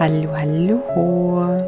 [0.00, 1.58] Hallo, hallo.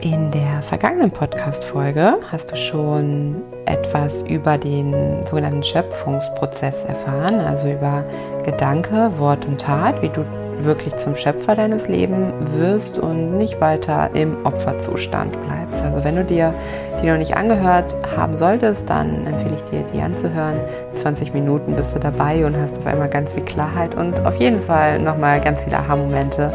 [0.00, 8.04] In der vergangenen Podcast-Folge hast du schon etwas über den sogenannten Schöpfungsprozess erfahren, also über
[8.44, 10.24] Gedanke, Wort und Tat, wie du
[10.64, 15.82] wirklich zum Schöpfer deines Lebens wirst und nicht weiter im Opferzustand bleibst.
[15.82, 16.54] Also wenn du dir
[17.02, 20.60] die noch nicht angehört haben solltest, dann empfehle ich dir, die anzuhören.
[20.94, 24.60] 20 Minuten bist du dabei und hast auf einmal ganz viel Klarheit und auf jeden
[24.60, 26.52] Fall nochmal ganz viele Aha-Momente.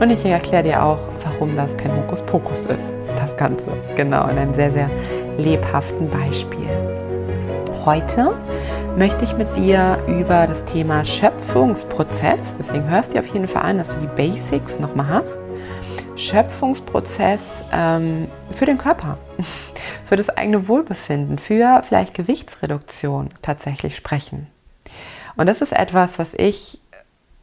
[0.00, 3.64] Und ich erkläre dir auch, warum das kein Hokuspokus ist, das Ganze.
[3.96, 4.88] Genau, in einem sehr, sehr
[5.36, 6.68] lebhaften Beispiel.
[7.84, 8.34] Heute
[8.98, 13.78] möchte ich mit dir über das Thema Schöpfungsprozess, deswegen hörst du auf jeden Fall an,
[13.78, 15.40] dass du die Basics nochmal hast,
[16.16, 19.16] Schöpfungsprozess ähm, für den Körper,
[20.08, 24.48] für das eigene Wohlbefinden, für vielleicht Gewichtsreduktion tatsächlich sprechen.
[25.36, 26.80] Und das ist etwas, was ich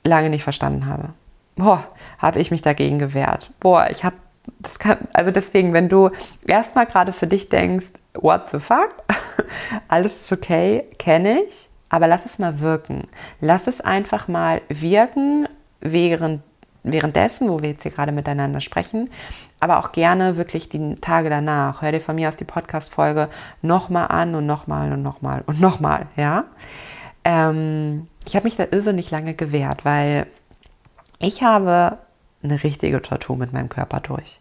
[0.04, 1.14] lange nicht verstanden habe.
[1.56, 1.88] Boah,
[2.18, 3.50] habe ich mich dagegen gewehrt.
[3.62, 4.18] Boah, ich habe
[4.60, 6.10] das kann, also deswegen, wenn du
[6.46, 8.94] erstmal gerade für dich denkst, what the fuck?
[9.88, 13.08] Alles ist okay, kenne ich, aber lass es mal wirken.
[13.42, 15.48] Lass es einfach mal wirken,
[15.86, 16.42] während,
[16.84, 19.10] währenddessen, wo wir jetzt hier gerade miteinander sprechen,
[19.60, 21.82] aber auch gerne wirklich die Tage danach.
[21.82, 23.30] Hör dir von mir aus die Podcast-Folge
[23.62, 26.46] nochmal an und nochmal und nochmal und nochmal, ja?
[27.24, 30.28] Ähm, ich habe mich da irrsinnig lange gewehrt, weil
[31.20, 31.98] ich habe
[32.46, 34.40] eine richtige Tortur mit meinem Körper durch.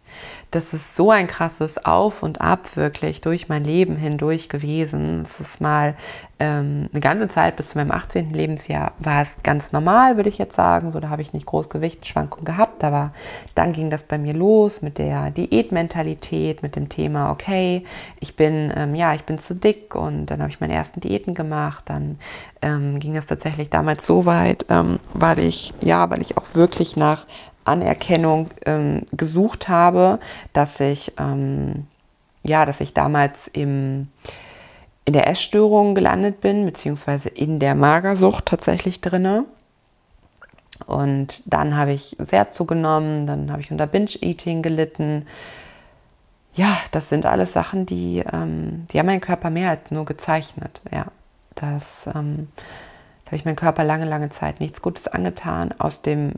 [0.51, 5.23] Das ist so ein krasses Auf und Ab wirklich durch mein Leben hindurch gewesen.
[5.23, 5.95] Es ist mal
[6.39, 8.33] ähm, eine ganze Zeit bis zu meinem 18.
[8.33, 10.91] Lebensjahr war es ganz normal, würde ich jetzt sagen.
[10.91, 13.11] So, da habe ich nicht groß Gewichtsschwankungen gehabt, aber
[13.55, 17.83] dann ging das bei mir los mit der Diätmentalität, mit dem Thema, okay,
[18.19, 21.33] ich bin, ähm, ja, ich bin zu dick und dann habe ich meine ersten Diäten
[21.33, 21.85] gemacht.
[21.87, 22.17] Dann
[22.61, 26.95] ähm, ging es tatsächlich damals so weit, ähm, weil ich, ja, weil ich auch wirklich
[26.95, 27.25] nach
[27.65, 30.19] Anerkennung ähm, gesucht habe,
[30.53, 31.87] dass ich, ähm,
[32.43, 34.07] ja, dass ich damals im,
[35.03, 39.45] in der Essstörung gelandet bin, beziehungsweise in der Magersucht tatsächlich drinne.
[40.85, 45.25] Und dann habe ich sehr zugenommen, dann habe ich unter Binge-Eating gelitten.
[46.53, 50.81] Ja, das sind alles Sachen, die, ähm, die haben meinen Körper mehr als nur gezeichnet.
[50.91, 51.07] Ja,
[51.55, 52.49] das ähm,
[53.25, 55.73] da habe ich meinem Körper lange, lange Zeit nichts Gutes angetan.
[55.79, 56.33] Aus dem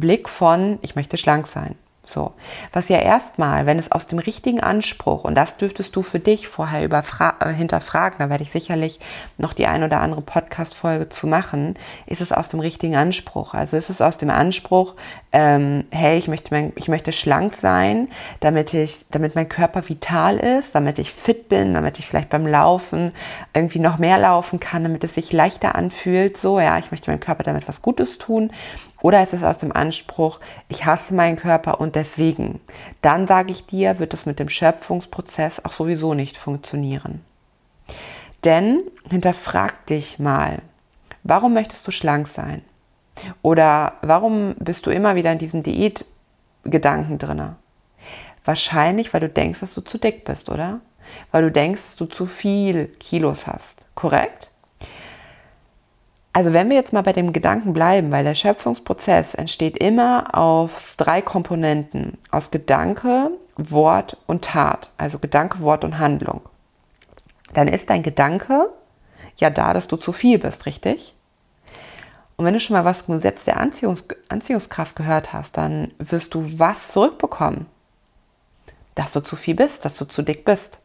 [0.00, 1.76] Blick von, ich möchte schlank sein.
[2.06, 2.32] So,
[2.72, 6.48] was ja erstmal, wenn es aus dem richtigen Anspruch, und das dürftest du für dich
[6.48, 9.00] vorher äh, hinterfragen, da werde ich sicherlich
[9.38, 13.54] noch die ein oder andere Podcast-Folge zu machen, ist es aus dem richtigen Anspruch.
[13.54, 14.94] Also ist es aus dem Anspruch,
[15.32, 18.08] ähm, hey, ich möchte, mein, ich möchte schlank sein,
[18.40, 22.46] damit ich, damit mein Körper vital ist, damit ich fit bin, damit ich vielleicht beim
[22.46, 23.12] Laufen
[23.54, 26.36] irgendwie noch mehr laufen kann, damit es sich leichter anfühlt.
[26.36, 28.52] So, ja, ich möchte meinem Körper damit was Gutes tun.
[29.04, 32.62] Oder ist es aus dem Anspruch, ich hasse meinen Körper und deswegen,
[33.02, 37.22] dann sage ich dir, wird es mit dem Schöpfungsprozess auch sowieso nicht funktionieren.
[38.44, 40.62] Denn hinterfrag dich mal,
[41.22, 42.64] warum möchtest du schlank sein?
[43.42, 47.56] Oder warum bist du immer wieder in diesem Diätgedanken drin?
[48.46, 50.80] Wahrscheinlich, weil du denkst, dass du zu dick bist, oder?
[51.30, 53.84] Weil du denkst, dass du zu viel Kilos hast.
[53.94, 54.50] Korrekt?
[56.34, 60.96] Also wenn wir jetzt mal bei dem Gedanken bleiben, weil der Schöpfungsprozess entsteht immer aus
[60.96, 66.40] drei Komponenten, aus Gedanke, Wort und Tat, also Gedanke, Wort und Handlung.
[67.52, 68.68] Dann ist dein Gedanke
[69.36, 71.14] ja da, dass du zu viel bist, richtig?
[72.36, 76.34] Und wenn du schon mal was vom Gesetz der Anziehungs Anziehungskraft gehört hast, dann wirst
[76.34, 77.66] du was zurückbekommen?
[78.96, 80.80] Dass du zu viel bist, dass du zu dick bist.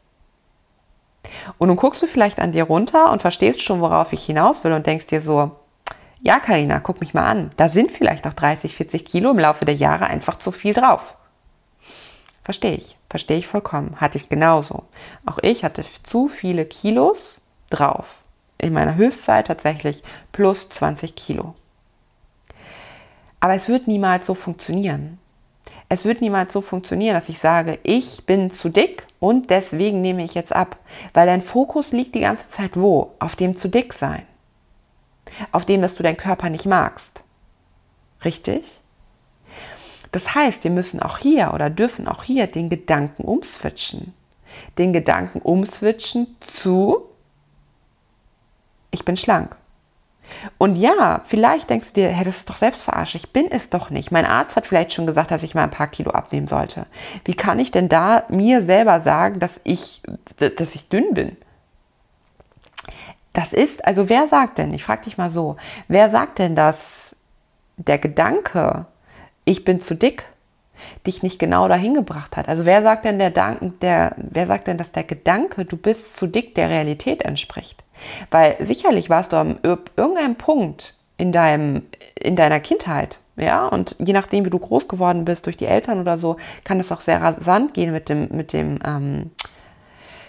[1.58, 4.74] Und nun guckst du vielleicht an dir runter und verstehst schon, worauf ich hinaus will
[4.74, 5.52] und denkst dir so,
[6.22, 7.52] ja, Karina, guck mich mal an.
[7.58, 11.16] Da sind vielleicht noch 30, 40 Kilo im Laufe der Jahre einfach zu viel drauf.
[12.44, 13.96] Verstehe ich, verstehe ich vollkommen.
[14.02, 14.84] Hatte ich genauso.
[15.26, 17.38] Auch ich hatte zu viele Kilos
[17.70, 18.24] drauf.
[18.58, 21.56] In meiner Höchstzeit tatsächlich plus 20 Kilo.
[23.40, 25.20] Aber es wird niemals so funktionieren.
[25.92, 30.24] Es wird niemals so funktionieren, dass ich sage, ich bin zu dick und deswegen nehme
[30.24, 30.78] ich jetzt ab.
[31.14, 33.16] Weil dein Fokus liegt die ganze Zeit wo?
[33.18, 34.22] Auf dem zu dick sein.
[35.52, 37.24] Auf dem, dass du deinen Körper nicht magst.
[38.24, 38.80] Richtig?
[40.12, 44.14] Das heißt, wir müssen auch hier oder dürfen auch hier den Gedanken umswitchen.
[44.78, 47.10] Den Gedanken umswitchen zu,
[48.92, 49.56] ich bin schlank.
[50.58, 53.90] Und ja, vielleicht denkst du dir, hey, das ist doch selbstverarscht, ich bin es doch
[53.90, 54.12] nicht.
[54.12, 56.86] Mein Arzt hat vielleicht schon gesagt, dass ich mal ein paar Kilo abnehmen sollte.
[57.26, 60.02] Wie kann ich denn da mir selber sagen, dass ich,
[60.38, 61.38] dass ich dünn bin?
[63.34, 65.56] Das ist, also wer sagt denn, ich frage dich mal so,
[65.88, 67.16] wer sagt denn, dass
[67.78, 68.86] der Gedanke
[69.50, 70.26] ich bin zu dick,
[71.06, 72.48] dich nicht genau dahin gebracht hat.
[72.48, 76.28] Also wer sagt denn der, der, wer sagt denn, dass der Gedanke, du bist zu
[76.28, 77.84] dick, der Realität entspricht?
[78.32, 81.84] Weil sicherlich warst du an irgendeinem Punkt in deinem,
[82.16, 86.02] in deiner Kindheit, ja, und je nachdem, wie du groß geworden bist durch die Eltern
[86.02, 89.32] oder so, kann es auch sehr rasant gehen mit dem, mit dem, ähm,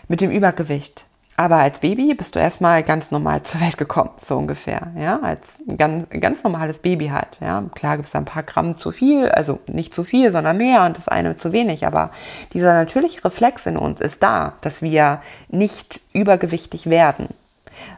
[0.09, 1.07] mit dem Übergewicht.
[1.37, 5.41] Aber als Baby bist du erstmal ganz normal zur Welt gekommen, so ungefähr, ja, als
[5.77, 7.65] ganz, ganz normales Baby halt, ja.
[7.75, 10.97] Klar gibt es ein paar Gramm zu viel, also nicht zu viel, sondern mehr und
[10.97, 12.11] das eine zu wenig, aber
[12.53, 17.29] dieser natürliche Reflex in uns ist da, dass wir nicht übergewichtig werden.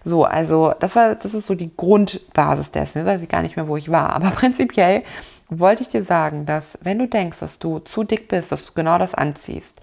[0.05, 2.99] So, also das war, das ist so die Grundbasis dessen.
[2.99, 5.03] Jetzt weiß ich gar nicht mehr, wo ich war, aber prinzipiell
[5.49, 8.73] wollte ich dir sagen, dass wenn du denkst, dass du zu dick bist, dass du
[8.73, 9.81] genau das anziehst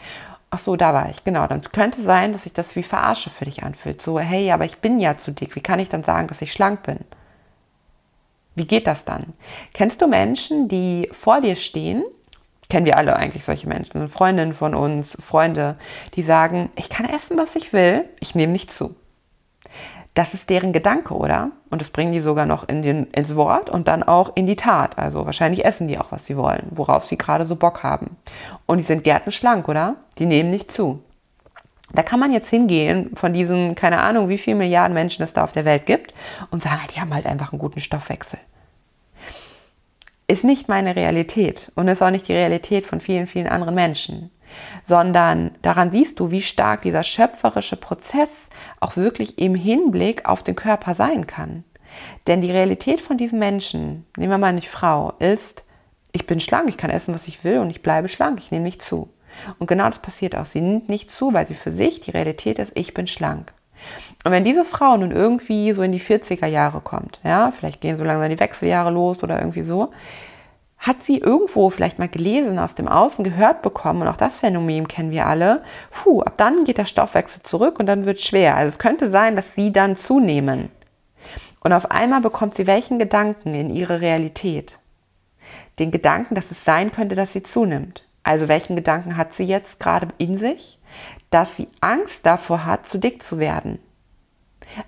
[0.52, 1.46] Ach so, da war ich, genau.
[1.46, 4.02] Dann könnte sein, dass sich das wie Verarsche für dich anfühlt.
[4.02, 5.56] So, hey, aber ich bin ja zu dick.
[5.56, 7.00] Wie kann ich dann sagen, dass ich schlank bin?
[8.56, 9.34] Wie geht das dann?
[9.74, 12.04] Kennst du Menschen, die vor dir stehen?
[12.68, 14.08] Kennen wir alle eigentlich solche Menschen.
[14.08, 15.78] Freundinnen von uns, Freunde,
[16.16, 18.96] die sagen, ich kann essen, was ich will, ich nehme nicht zu.
[20.14, 21.52] Das ist deren Gedanke, oder?
[21.70, 24.56] Und das bringen die sogar noch in den, ins Wort und dann auch in die
[24.56, 24.98] Tat.
[24.98, 28.18] Also wahrscheinlich essen die auch, was sie wollen, worauf sie gerade so Bock haben.
[28.66, 29.96] Und die sind gärtenschlank, oder?
[30.18, 31.04] Die nehmen nicht zu.
[31.94, 35.44] Da kann man jetzt hingehen von diesen, keine Ahnung, wie viele Milliarden Menschen es da
[35.44, 36.14] auf der Welt gibt
[36.52, 38.40] und sagen, die haben halt einfach einen guten Stoffwechsel.
[40.28, 44.30] Ist nicht meine Realität und ist auch nicht die Realität von vielen, vielen anderen Menschen
[44.86, 50.56] sondern daran siehst du, wie stark dieser schöpferische Prozess auch wirklich im Hinblick auf den
[50.56, 51.64] Körper sein kann.
[52.28, 55.66] Denn die Realität von diesem Menschen, nehmen wir mal nicht Frau, ist,
[56.12, 58.66] ich bin schlank, ich kann essen, was ich will und ich bleibe schlank, ich nehme
[58.66, 59.10] nicht zu.
[59.58, 60.46] Und genau das passiert auch.
[60.46, 63.54] Sie nimmt nicht zu, weil sie für sich die Realität ist, ich bin schlank.
[64.26, 67.98] Und wenn diese Frau nun irgendwie so in die 40er Jahre kommt, ja, vielleicht gehen
[67.98, 69.92] so langsam die Wechseljahre los oder irgendwie so,
[70.80, 74.88] hat sie irgendwo vielleicht mal gelesen, aus dem Außen gehört bekommen, und auch das Phänomen
[74.88, 75.62] kennen wir alle,
[75.92, 78.56] puh, ab dann geht der Stoffwechsel zurück und dann wird schwer.
[78.56, 80.70] Also es könnte sein, dass sie dann zunehmen.
[81.60, 84.80] Und auf einmal bekommt sie welchen Gedanken in ihre Realität?
[85.80, 88.06] Den Gedanken, dass es sein könnte, dass sie zunimmt.
[88.24, 90.80] Also welchen Gedanken hat sie jetzt gerade in sich?
[91.30, 93.80] Dass sie Angst davor hat, zu dick zu werden.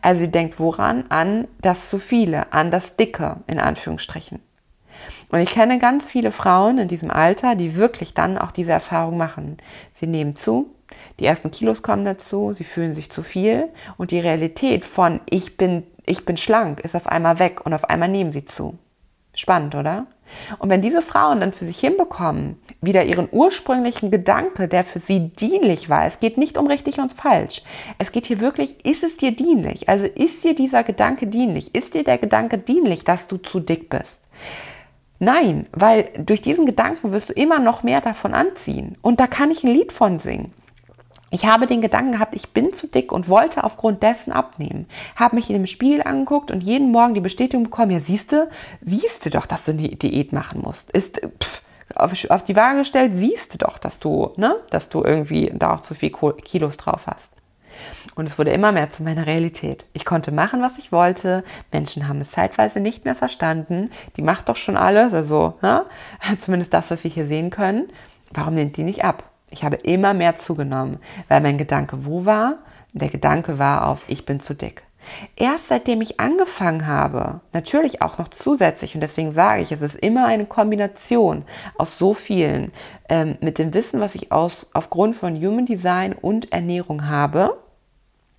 [0.01, 1.05] Also sie denkt woran?
[1.09, 4.39] An das zu viele, an das Dicke in Anführungsstrichen.
[5.29, 9.17] Und ich kenne ganz viele Frauen in diesem Alter, die wirklich dann auch diese Erfahrung
[9.17, 9.57] machen.
[9.93, 10.73] Sie nehmen zu,
[11.19, 15.57] die ersten Kilos kommen dazu, sie fühlen sich zu viel und die Realität von ich
[15.57, 18.77] bin, ich bin schlank ist auf einmal weg und auf einmal nehmen sie zu.
[19.33, 20.07] Spannend, oder?
[20.59, 25.29] Und wenn diese Frauen dann für sich hinbekommen, wieder ihren ursprünglichen Gedanke, der für sie
[25.29, 27.63] dienlich war, es geht nicht um richtig und falsch.
[27.97, 29.89] Es geht hier wirklich, ist es dir dienlich?
[29.89, 31.75] Also ist dir dieser Gedanke dienlich?
[31.75, 34.21] Ist dir der Gedanke dienlich, dass du zu dick bist?
[35.23, 38.97] Nein, weil durch diesen Gedanken wirst du immer noch mehr davon anziehen.
[39.03, 40.51] Und da kann ich ein Lied von singen.
[41.29, 44.87] Ich habe den Gedanken gehabt, ich bin zu dick und wollte aufgrund dessen abnehmen.
[45.15, 48.49] Habe mich in dem Spiegel angeguckt und jeden Morgen die Bestätigung bekommen, ja siehste,
[48.83, 50.89] siehste doch, dass du eine Diät machen musst.
[50.89, 51.61] Ist pff,
[51.93, 55.75] auf, auf die Waage gestellt, siehst du doch, dass du, ne, dass du irgendwie da
[55.75, 57.31] auch zu viel Kilos drauf hast.
[58.15, 59.85] Und es wurde immer mehr zu meiner Realität.
[59.93, 61.43] Ich konnte machen, was ich wollte.
[61.71, 63.91] Menschen haben es zeitweise nicht mehr verstanden.
[64.17, 65.85] Die macht doch schon alles, also ja,
[66.39, 67.87] zumindest das, was wir hier sehen können.
[68.31, 69.23] Warum nimmt die nicht ab?
[69.49, 72.59] Ich habe immer mehr zugenommen, weil mein Gedanke wo war?
[72.93, 74.83] Der Gedanke war auf, ich bin zu dick.
[75.35, 79.95] Erst seitdem ich angefangen habe, natürlich auch noch zusätzlich, und deswegen sage ich, es ist
[79.95, 81.43] immer eine Kombination
[81.77, 82.71] aus so vielen,
[83.09, 87.57] ähm, mit dem Wissen, was ich aus, aufgrund von Human Design und Ernährung habe,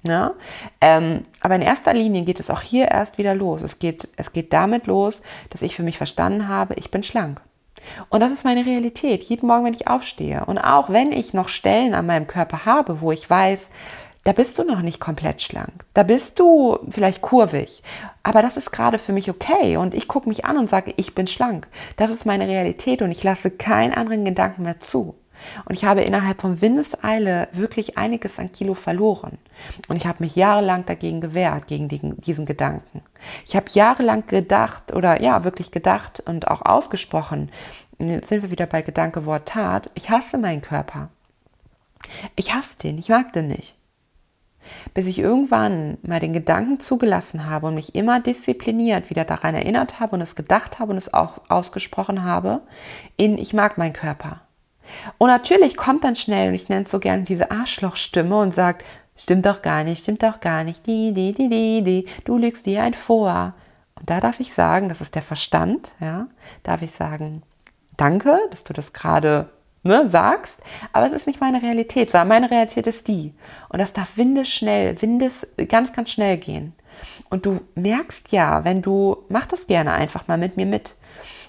[0.06, 0.32] ja?
[0.80, 3.62] Ähm, aber in erster Linie geht es auch hier erst wieder los.
[3.62, 7.40] Es geht, es geht damit los, dass ich für mich verstanden habe, ich bin schlank.
[8.08, 10.44] Und das ist meine Realität, jeden Morgen, wenn ich aufstehe.
[10.44, 13.68] Und auch wenn ich noch Stellen an meinem Körper habe, wo ich weiß,
[14.24, 15.84] da bist du noch nicht komplett schlank.
[15.94, 17.82] Da bist du vielleicht kurvig.
[18.22, 19.76] Aber das ist gerade für mich okay.
[19.76, 21.66] Und ich gucke mich an und sage, ich bin schlank.
[21.96, 25.16] Das ist meine Realität und ich lasse keinen anderen Gedanken mehr zu.
[25.64, 29.38] Und ich habe innerhalb von Windeseile wirklich einiges an Kilo verloren.
[29.88, 33.02] Und ich habe mich jahrelang dagegen gewehrt, gegen die, diesen Gedanken.
[33.46, 37.50] Ich habe jahrelang gedacht oder ja, wirklich gedacht und auch ausgesprochen,
[37.98, 41.08] sind wir wieder bei Gedanke, Wort, Tat, ich hasse meinen Körper.
[42.36, 43.76] Ich hasse den, ich mag den nicht.
[44.94, 50.00] Bis ich irgendwann mal den Gedanken zugelassen habe und mich immer diszipliniert wieder daran erinnert
[50.00, 52.62] habe und es gedacht habe und es auch ausgesprochen habe,
[53.16, 54.40] in ich mag meinen Körper.
[55.18, 58.84] Und natürlich kommt dann schnell, und ich nenne es so gerne diese Arschlochstimme und sagt,
[59.16, 62.66] stimmt doch gar nicht, stimmt doch gar nicht, die, die, die, die, die, du lügst
[62.66, 63.54] dir ein vor.
[63.94, 66.26] Und da darf ich sagen, das ist der Verstand, ja,
[66.62, 67.42] darf ich sagen,
[67.96, 69.50] danke, dass du das gerade
[69.82, 70.58] ne, sagst,
[70.92, 73.34] aber es ist nicht meine Realität, sondern meine Realität ist die.
[73.68, 76.74] Und das darf windeschnell, windes ganz, ganz schnell gehen.
[77.30, 80.94] Und du merkst ja, wenn du, mach das gerne einfach mal mit mir mit.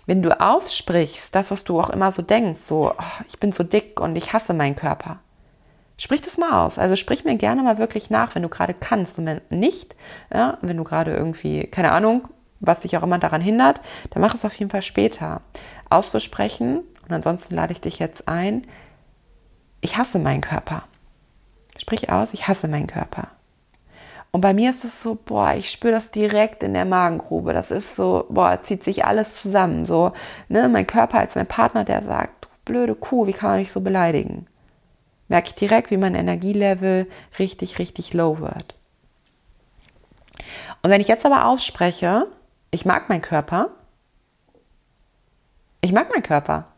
[0.05, 3.63] Wenn du aussprichst, das, was du auch immer so denkst, so, oh, ich bin so
[3.63, 5.19] dick und ich hasse meinen Körper.
[5.98, 6.79] Sprich das mal aus.
[6.79, 9.19] Also sprich mir gerne mal wirklich nach, wenn du gerade kannst.
[9.19, 9.95] Und wenn nicht,
[10.33, 12.27] ja, wenn du gerade irgendwie, keine Ahnung,
[12.60, 15.41] was dich auch immer daran hindert, dann mach es auf jeden Fall später.
[15.89, 18.63] Auszusprechen, und ansonsten lade ich dich jetzt ein,
[19.81, 20.83] ich hasse meinen Körper.
[21.77, 23.27] Sprich aus, ich hasse meinen Körper.
[24.36, 27.54] Und bei mir ist es so, boah, ich spüre das direkt in der Magengrube.
[27.54, 29.86] Das ist so, boah, zieht sich alles zusammen.
[29.86, 30.12] So,
[30.50, 33.72] ne, mein Körper als mein Partner, der sagt, du blöde Kuh, wie kann man mich
[33.72, 34.48] so beleidigen?
[35.28, 38.75] Merke ich direkt, wie mein Energielevel richtig, richtig low wird.
[40.82, 42.25] Und wenn ich jetzt aber ausspreche,
[42.72, 43.70] ich mag meinen Körper,
[45.82, 46.70] ich mag meinen Körper,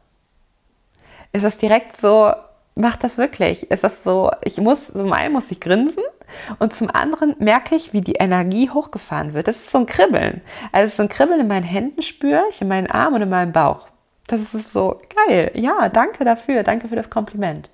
[1.32, 2.34] ist es direkt so,
[2.76, 3.72] mach das wirklich.
[3.72, 6.04] Ist das so, ich muss, zum einen muss ich grinsen
[6.60, 9.48] und zum anderen merke ich, wie die Energie hochgefahren wird.
[9.48, 10.42] Das ist so ein Kribbeln.
[10.72, 13.52] Also so ein Kribbeln in meinen Händen spüre ich, in meinen Armen und in meinem
[13.52, 13.88] Bauch.
[14.28, 15.52] Das ist so geil.
[15.56, 16.64] Ja, danke dafür.
[16.64, 17.70] Danke für das Kompliment.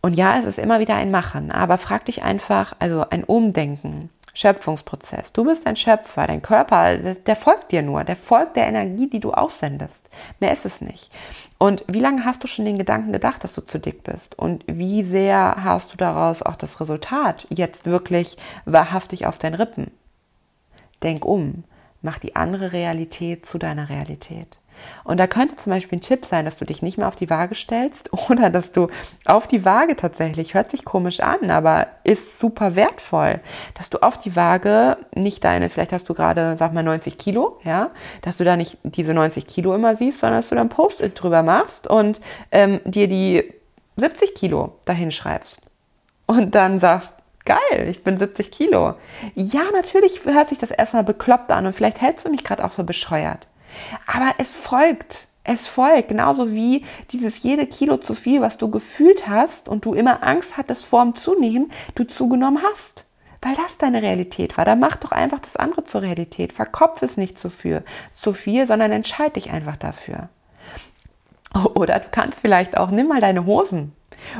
[0.00, 4.10] Und ja, es ist immer wieder ein Machen, aber frag dich einfach, also ein Umdenken.
[4.34, 5.32] Schöpfungsprozess.
[5.32, 9.20] Du bist ein Schöpfer, dein Körper, der folgt dir nur, der folgt der Energie, die
[9.20, 10.02] du aussendest.
[10.40, 11.10] Mehr ist es nicht.
[11.58, 14.36] Und wie lange hast du schon den Gedanken gedacht, dass du zu dick bist?
[14.38, 19.92] Und wie sehr hast du daraus auch das Resultat jetzt wirklich wahrhaftig auf deinen Rippen?
[21.02, 21.64] Denk um,
[22.02, 24.58] mach die andere Realität zu deiner Realität.
[25.04, 27.30] Und da könnte zum Beispiel ein Tipp sein, dass du dich nicht mehr auf die
[27.30, 28.88] Waage stellst oder dass du
[29.24, 33.40] auf die Waage tatsächlich, hört sich komisch an, aber ist super wertvoll,
[33.74, 37.58] dass du auf die Waage nicht deine, vielleicht hast du gerade, sag mal, 90 Kilo,
[37.64, 37.90] ja,
[38.22, 41.42] dass du da nicht diese 90 Kilo immer siehst, sondern dass du dann Post-it drüber
[41.42, 43.52] machst und ähm, dir die
[43.96, 45.60] 70 Kilo dahin schreibst.
[46.26, 47.14] Und dann sagst,
[47.44, 48.94] geil, ich bin 70 Kilo.
[49.34, 52.72] Ja, natürlich hört sich das erstmal bekloppt an und vielleicht hältst du mich gerade auch
[52.72, 53.46] für bescheuert.
[54.06, 55.28] Aber es folgt.
[55.46, 59.92] Es folgt, genauso wie dieses jede Kilo zu viel, was du gefühlt hast und du
[59.92, 63.04] immer Angst hattest vor dem Zunehmen, du zugenommen hast.
[63.42, 64.64] Weil das deine Realität war.
[64.64, 66.54] Dann mach doch einfach das andere zur Realität.
[66.54, 70.30] Verkopf es nicht zu viel, zu viel sondern entscheide dich einfach dafür.
[71.74, 73.92] Oder du kannst vielleicht auch, nimm mal deine Hosen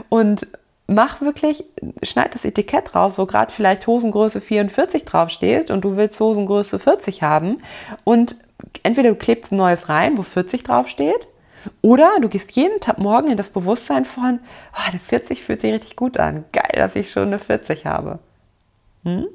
[0.09, 0.47] und
[0.87, 1.65] mach wirklich,
[2.03, 7.23] schneid das Etikett raus, wo gerade vielleicht Hosengröße 44 draufsteht und du willst Hosengröße 40
[7.23, 7.59] haben
[8.05, 8.37] und
[8.83, 11.27] entweder du klebst ein neues rein, wo 40 draufsteht,
[11.83, 14.41] oder du gehst jeden Tag morgen in das Bewusstsein von,
[14.73, 16.45] oh, eine 40 fühlt sich richtig gut an.
[16.53, 18.19] Geil, dass ich schon eine 40 habe.
[19.05, 19.27] Hm?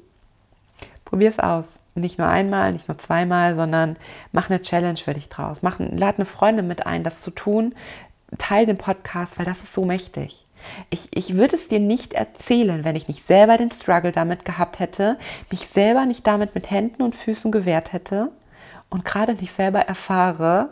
[1.05, 1.79] Probier es aus.
[1.95, 3.97] Nicht nur einmal, nicht nur zweimal, sondern
[4.31, 5.59] mach eine Challenge für dich draus.
[5.61, 7.73] Mach, lad eine Freundin mit ein, das zu tun.
[8.37, 10.45] Teil den Podcast, weil das ist so mächtig.
[10.89, 14.79] Ich, ich würde es dir nicht erzählen, wenn ich nicht selber den Struggle damit gehabt
[14.79, 15.17] hätte,
[15.49, 18.29] mich selber nicht damit mit Händen und Füßen gewehrt hätte
[18.89, 20.69] und gerade nicht selber erfahre,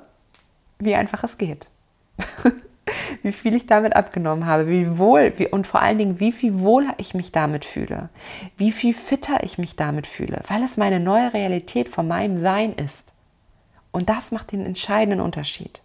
[0.79, 1.67] wie einfach es geht.
[3.23, 6.59] wie viel ich damit abgenommen habe, wie wohl wie, und vor allen Dingen, wie viel
[6.59, 8.09] wohler ich mich damit fühle,
[8.57, 12.73] wie viel fitter ich mich damit fühle, weil es meine neue Realität von meinem Sein
[12.73, 13.13] ist.
[13.91, 15.81] Und das macht den entscheidenden Unterschied.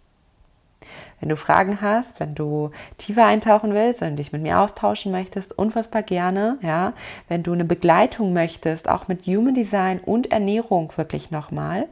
[1.23, 5.09] Wenn du Fragen hast, wenn du tiefer eintauchen willst, wenn du dich mit mir austauschen
[5.09, 6.91] möchtest, unfassbar gerne, ja.
[7.29, 11.87] Wenn du eine Begleitung möchtest, auch mit Human Design und Ernährung wirklich nochmal,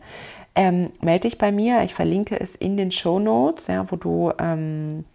[0.53, 1.83] ähm, melde dich bei mir.
[1.83, 5.05] Ich verlinke es in den Show Notes, ja, wo du ähm,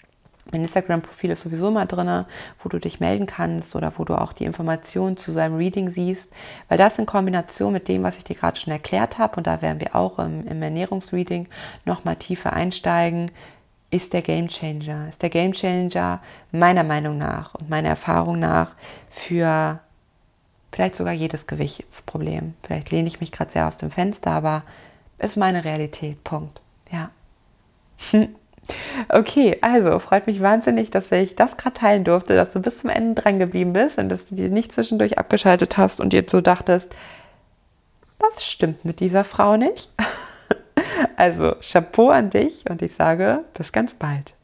[0.50, 2.24] mein Instagram-Profil ist sowieso mal drin,
[2.62, 6.30] wo du dich melden kannst oder wo du auch die Informationen zu seinem Reading siehst,
[6.68, 9.60] weil das in Kombination mit dem, was ich dir gerade schon erklärt habe, und da
[9.60, 11.48] werden wir auch im, im Ernährungsreading
[11.84, 13.30] nochmal tiefer einsteigen,
[13.90, 15.08] ist der Game Changer.
[15.08, 16.20] Ist der Game Changer
[16.52, 18.74] meiner Meinung nach und meiner Erfahrung nach
[19.10, 19.80] für
[20.72, 22.54] vielleicht sogar jedes Gewichtsproblem.
[22.62, 24.62] Vielleicht lehne ich mich gerade sehr aus dem Fenster, aber
[25.18, 26.22] ist meine Realität.
[26.24, 26.60] Punkt.
[26.92, 27.10] Ja.
[29.08, 32.90] Okay, also freut mich wahnsinnig, dass ich das gerade teilen durfte, dass du bis zum
[32.90, 36.40] Ende dran geblieben bist und dass du dir nicht zwischendurch abgeschaltet hast und dir so
[36.40, 36.88] dachtest,
[38.18, 39.92] was stimmt mit dieser Frau nicht?
[41.16, 44.35] Also Chapeau an dich und ich sage bis ganz bald.